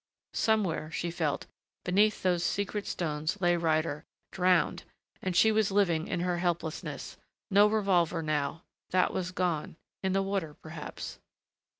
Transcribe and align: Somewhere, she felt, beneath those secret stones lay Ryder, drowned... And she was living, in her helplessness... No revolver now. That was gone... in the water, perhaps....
Somewhere, 0.33 0.89
she 0.89 1.11
felt, 1.11 1.45
beneath 1.85 2.23
those 2.23 2.43
secret 2.43 2.87
stones 2.87 3.39
lay 3.39 3.55
Ryder, 3.55 4.03
drowned... 4.31 4.83
And 5.21 5.35
she 5.35 5.51
was 5.51 5.69
living, 5.69 6.07
in 6.07 6.21
her 6.21 6.39
helplessness... 6.39 7.17
No 7.51 7.67
revolver 7.67 8.23
now. 8.23 8.63
That 8.89 9.13
was 9.13 9.29
gone... 9.31 9.75
in 10.01 10.13
the 10.13 10.23
water, 10.23 10.55
perhaps.... 10.55 11.19